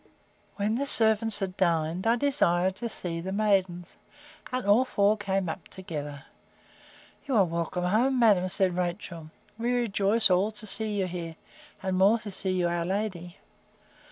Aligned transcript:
When 0.55 0.73
the 0.73 0.87
servants 0.87 1.37
had 1.37 1.55
dined, 1.57 2.07
I 2.07 2.15
desired 2.15 2.75
to 2.77 2.89
see 2.89 3.21
the 3.21 3.31
maidens; 3.31 3.97
and 4.51 4.65
all 4.65 4.83
four 4.83 5.15
came 5.15 5.47
up 5.47 5.67
together. 5.67 6.23
You 7.27 7.35
are 7.35 7.45
welcome 7.45 7.83
home, 7.83 8.17
madam, 8.17 8.49
said 8.49 8.75
Rachel; 8.75 9.29
we 9.59 9.73
rejoice 9.73 10.31
all 10.31 10.49
to 10.49 10.65
see 10.65 10.97
you 10.97 11.05
here, 11.05 11.35
and 11.83 11.99
more 11.99 12.17
to 12.17 12.31
see 12.31 12.49
you 12.49 12.67
our 12.67 12.83
lady. 12.83 13.37